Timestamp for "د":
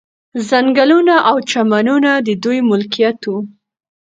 2.27-2.29